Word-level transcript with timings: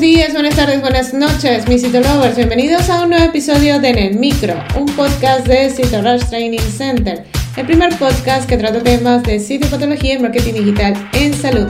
buenos 0.00 0.16
días, 0.16 0.32
buenas 0.32 0.56
tardes, 0.56 0.80
buenas 0.80 1.12
noches, 1.12 1.68
mis 1.68 1.82
Lovers. 1.82 2.34
Bienvenidos 2.34 2.88
a 2.88 3.02
un 3.02 3.10
nuevo 3.10 3.26
episodio 3.26 3.78
de 3.80 3.90
En 3.90 3.98
el 3.98 4.18
Micro, 4.18 4.54
un 4.74 4.86
podcast 4.86 5.46
de 5.46 5.68
Rush 5.68 6.24
Training 6.30 6.58
Center, 6.58 7.22
el 7.54 7.66
primer 7.66 7.94
podcast 7.98 8.48
que 8.48 8.56
trata 8.56 8.82
temas 8.82 9.22
de 9.24 9.38
citopatología 9.38 10.14
y 10.14 10.18
marketing 10.18 10.54
digital 10.54 11.10
en 11.12 11.34
salud. 11.34 11.68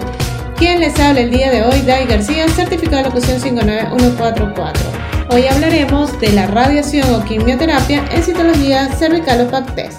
Quien 0.56 0.78
les 0.78 0.96
habla 1.00 1.22
el 1.22 1.32
día 1.32 1.50
de 1.50 1.64
hoy, 1.64 1.80
Dai 1.80 2.06
García, 2.06 2.48
certificado 2.48 2.98
de 2.98 3.08
locución 3.08 3.40
59144. 3.40 4.82
Hoy 5.30 5.48
hablaremos 5.48 6.20
de 6.20 6.30
la 6.30 6.46
radiación 6.46 7.12
o 7.12 7.24
quimioterapia 7.24 8.04
en 8.12 8.22
citología 8.22 8.86
cervical 8.92 9.40
o 9.40 9.50
PACTES. 9.50 9.96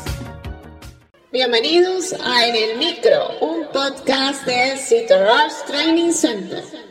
Bienvenidos 1.33 2.13
a 2.13 2.47
En 2.47 2.55
el 2.55 2.77
Micro, 2.77 3.39
un 3.41 3.65
podcast 3.73 4.45
de 4.45 4.77
Rush 4.77 5.67
Training 5.67 6.13
Center. 6.13 6.90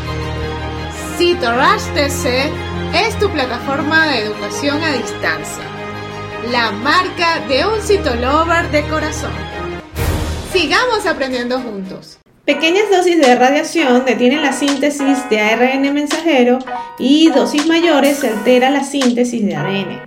Cito 1.21 1.51
Rush 1.51 1.83
TC 1.93 2.49
es 2.95 3.19
tu 3.19 3.29
plataforma 3.29 4.07
de 4.07 4.23
educación 4.23 4.81
a 4.81 4.91
distancia, 4.91 5.63
la 6.51 6.71
marca 6.71 7.45
de 7.47 7.63
un 7.63 7.79
citolover 7.79 8.71
de 8.71 8.81
corazón. 8.87 9.29
Sigamos 10.51 11.05
aprendiendo 11.05 11.59
juntos. 11.59 12.17
Pequeñas 12.43 12.89
dosis 12.89 13.21
de 13.21 13.35
radiación 13.35 14.03
detienen 14.03 14.41
la 14.41 14.51
síntesis 14.51 15.29
de 15.29 15.39
ARN 15.41 15.93
mensajero 15.93 16.57
y 16.97 17.29
dosis 17.29 17.67
mayores 17.67 18.17
se 18.17 18.29
altera 18.29 18.71
la 18.71 18.83
síntesis 18.83 19.45
de 19.45 19.55
ADN. 19.55 20.01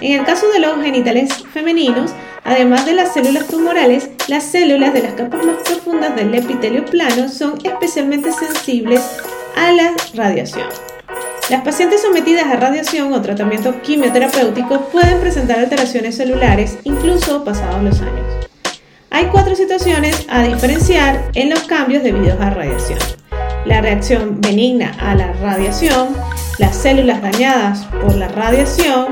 En 0.00 0.20
el 0.20 0.24
caso 0.24 0.48
de 0.52 0.60
los 0.60 0.80
genitales 0.80 1.42
femeninos, 1.52 2.12
además 2.44 2.86
de 2.86 2.92
las 2.92 3.12
células 3.12 3.48
tumorales, 3.48 4.10
las 4.28 4.44
células 4.44 4.94
de 4.94 5.02
las 5.02 5.14
capas 5.14 5.44
más 5.44 5.56
profundas 5.64 6.14
del 6.14 6.32
epitelio 6.32 6.84
plano 6.84 7.28
son 7.28 7.58
especialmente 7.64 8.30
sensibles 8.30 9.00
a 9.56 9.72
la 9.72 9.92
radiación. 10.14 10.68
Las 11.50 11.62
pacientes 11.62 12.02
sometidas 12.02 12.46
a 12.46 12.56
radiación 12.56 13.12
o 13.12 13.20
tratamiento 13.20 13.82
quimioterapéutico 13.82 14.88
pueden 14.88 15.20
presentar 15.20 15.58
alteraciones 15.58 16.16
celulares 16.16 16.78
incluso 16.84 17.44
pasados 17.44 17.82
los 17.82 18.00
años. 18.00 18.48
Hay 19.10 19.26
cuatro 19.26 19.54
situaciones 19.54 20.26
a 20.30 20.42
diferenciar 20.42 21.30
en 21.34 21.50
los 21.50 21.64
cambios 21.64 22.02
debidos 22.02 22.40
a 22.40 22.50
radiación. 22.50 22.98
La 23.66 23.80
reacción 23.80 24.40
benigna 24.40 24.92
a 24.98 25.14
la 25.14 25.32
radiación, 25.34 26.16
las 26.58 26.74
células 26.74 27.20
dañadas 27.20 27.84
por 28.00 28.14
la 28.14 28.28
radiación, 28.28 29.08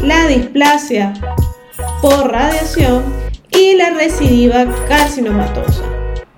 la 0.00 0.26
displasia 0.26 1.14
por 2.02 2.32
radiación 2.32 3.04
y 3.50 3.76
la 3.76 3.90
recidiva 3.90 4.66
carcinomatosa. 4.88 5.93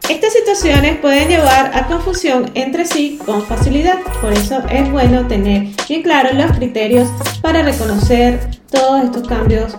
Estas 0.08 0.32
situaciones 0.34 0.98
pueden 0.98 1.28
llevar 1.28 1.72
a 1.74 1.88
confusión 1.88 2.48
entre 2.54 2.84
sí 2.84 3.18
con 3.26 3.44
facilidad, 3.44 3.98
por 4.20 4.32
eso 4.32 4.62
es 4.70 4.88
bueno 4.90 5.26
tener 5.26 5.66
bien 5.88 6.02
claros 6.02 6.32
los 6.34 6.52
criterios 6.52 7.08
para 7.42 7.62
reconocer 7.62 8.38
todos 8.70 9.02
estos 9.02 9.26
cambios 9.26 9.76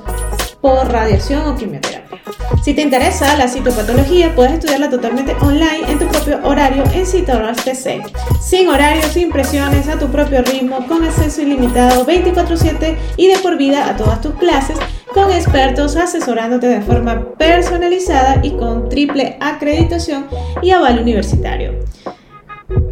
por 0.59 0.91
radiación 0.91 1.47
o 1.47 1.55
quimioterapia. 1.55 2.19
Si 2.61 2.73
te 2.73 2.81
interesa 2.81 3.37
la 3.37 3.47
citopatología, 3.47 4.35
puedes 4.35 4.55
estudiarla 4.55 4.89
totalmente 4.89 5.33
online 5.39 5.89
en 5.89 5.97
tu 5.97 6.07
propio 6.07 6.39
horario 6.43 6.83
en 6.93 7.05
Citoras 7.05 7.63
TC, 7.63 8.01
sin 8.41 8.67
horarios, 8.67 9.05
sin 9.13 9.31
presiones, 9.31 9.87
a 9.87 9.97
tu 9.97 10.07
propio 10.07 10.41
ritmo, 10.41 10.85
con 10.87 11.05
acceso 11.05 11.41
ilimitado 11.41 12.05
24/7 12.05 12.97
y 13.15 13.27
de 13.27 13.37
por 13.37 13.57
vida 13.57 13.87
a 13.87 13.95
todas 13.95 14.19
tus 14.19 14.35
clases 14.35 14.77
con 15.17 15.31
expertos 15.31 15.95
asesorándote 15.95 16.67
de 16.67 16.81
forma 16.81 17.33
personalizada 17.39 18.39
y 18.43 18.51
con 18.51 18.87
triple 18.87 19.35
acreditación 19.39 20.27
y 20.61 20.69
aval 20.69 20.99
universitario. 20.99 21.73